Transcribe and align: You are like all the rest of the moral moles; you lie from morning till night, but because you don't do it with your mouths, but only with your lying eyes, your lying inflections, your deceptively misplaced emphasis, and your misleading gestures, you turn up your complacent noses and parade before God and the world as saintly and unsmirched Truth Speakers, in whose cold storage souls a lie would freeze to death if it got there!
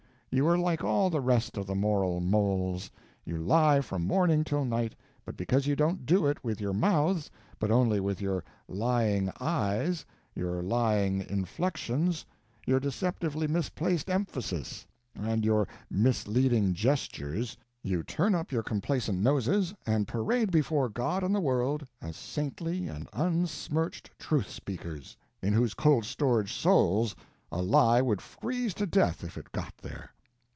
You 0.33 0.47
are 0.47 0.57
like 0.57 0.81
all 0.81 1.09
the 1.09 1.19
rest 1.19 1.57
of 1.57 1.67
the 1.67 1.75
moral 1.75 2.21
moles; 2.21 2.89
you 3.25 3.35
lie 3.37 3.81
from 3.81 4.05
morning 4.07 4.45
till 4.45 4.63
night, 4.63 4.95
but 5.25 5.35
because 5.35 5.67
you 5.67 5.75
don't 5.75 6.05
do 6.05 6.25
it 6.25 6.41
with 6.41 6.61
your 6.61 6.71
mouths, 6.71 7.29
but 7.59 7.69
only 7.69 7.99
with 7.99 8.21
your 8.21 8.41
lying 8.69 9.29
eyes, 9.41 10.05
your 10.33 10.63
lying 10.63 11.19
inflections, 11.19 12.25
your 12.65 12.79
deceptively 12.79 13.45
misplaced 13.45 14.09
emphasis, 14.09 14.87
and 15.13 15.43
your 15.43 15.67
misleading 15.89 16.73
gestures, 16.73 17.57
you 17.83 18.01
turn 18.01 18.33
up 18.33 18.53
your 18.53 18.63
complacent 18.63 19.19
noses 19.19 19.73
and 19.85 20.07
parade 20.07 20.49
before 20.49 20.87
God 20.87 21.23
and 21.25 21.35
the 21.35 21.41
world 21.41 21.85
as 22.01 22.15
saintly 22.15 22.87
and 22.87 23.09
unsmirched 23.11 24.17
Truth 24.17 24.47
Speakers, 24.49 25.17
in 25.41 25.51
whose 25.51 25.73
cold 25.73 26.05
storage 26.05 26.53
souls 26.53 27.17
a 27.51 27.61
lie 27.61 28.01
would 28.01 28.21
freeze 28.21 28.73
to 28.75 28.85
death 28.87 29.25
if 29.25 29.37
it 29.37 29.51
got 29.51 29.73
there! 29.79 30.11